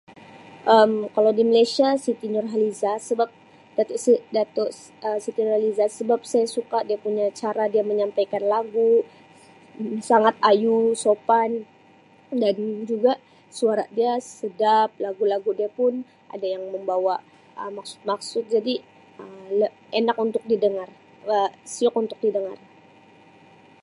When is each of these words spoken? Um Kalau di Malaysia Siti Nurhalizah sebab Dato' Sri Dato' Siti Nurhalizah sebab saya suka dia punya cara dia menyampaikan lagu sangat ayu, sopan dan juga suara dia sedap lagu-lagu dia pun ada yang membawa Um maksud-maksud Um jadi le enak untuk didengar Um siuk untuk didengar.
Um 0.75 0.93
Kalau 1.13 1.29
di 1.37 1.43
Malaysia 1.49 1.89
Siti 2.03 2.25
Nurhalizah 2.35 2.97
sebab 3.09 3.29
Dato' 3.77 3.97
Sri 4.03 4.17
Dato' 4.35 4.69
Siti 5.23 5.39
Nurhalizah 5.45 5.85
sebab 5.99 6.19
saya 6.31 6.45
suka 6.55 6.77
dia 6.89 6.97
punya 7.05 7.25
cara 7.41 7.63
dia 7.73 7.83
menyampaikan 7.91 8.43
lagu 8.53 8.89
sangat 10.09 10.33
ayu, 10.51 10.77
sopan 11.03 11.51
dan 12.43 12.55
juga 12.91 13.13
suara 13.57 13.83
dia 13.97 14.13
sedap 14.39 14.89
lagu-lagu 15.05 15.49
dia 15.59 15.69
pun 15.79 15.93
ada 16.35 16.45
yang 16.53 16.63
membawa 16.73 17.15
Um 17.61 17.73
maksud-maksud 17.79 18.43
Um 18.49 18.53
jadi 18.57 18.75
le 19.57 19.67
enak 19.99 20.17
untuk 20.25 20.41
didengar 20.51 20.89
Um 21.33 21.51
siuk 21.73 21.93
untuk 22.03 22.17
didengar. 22.25 22.57